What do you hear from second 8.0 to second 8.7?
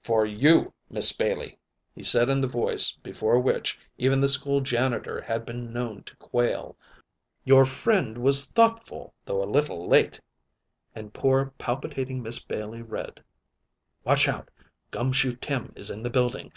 was